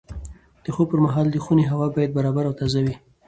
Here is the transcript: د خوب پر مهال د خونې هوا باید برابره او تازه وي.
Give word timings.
د 0.63 0.65
خوب 0.75 0.87
پر 0.91 0.99
مهال 1.05 1.27
د 1.31 1.35
خونې 1.43 1.65
هوا 1.71 1.87
باید 1.95 2.15
برابره 2.17 2.47
او 2.49 2.57
تازه 2.59 2.79
وي. 2.85 2.95